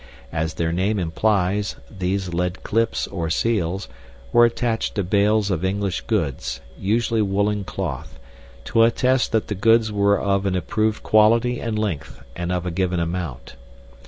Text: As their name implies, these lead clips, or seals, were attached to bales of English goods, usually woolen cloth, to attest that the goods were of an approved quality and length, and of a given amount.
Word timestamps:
As 0.31 0.55
their 0.55 0.71
name 0.71 0.97
implies, 0.97 1.75
these 1.91 2.33
lead 2.33 2.63
clips, 2.63 3.05
or 3.05 3.29
seals, 3.29 3.87
were 4.33 4.45
attached 4.45 4.95
to 4.95 5.03
bales 5.03 5.51
of 5.51 5.63
English 5.63 6.01
goods, 6.07 6.59
usually 6.75 7.21
woolen 7.21 7.63
cloth, 7.63 8.17
to 8.65 8.81
attest 8.81 9.31
that 9.31 9.45
the 9.47 9.53
goods 9.53 9.91
were 9.91 10.19
of 10.19 10.47
an 10.47 10.55
approved 10.55 11.03
quality 11.03 11.59
and 11.59 11.77
length, 11.77 12.19
and 12.35 12.51
of 12.51 12.65
a 12.65 12.71
given 12.71 12.99
amount. 12.99 13.57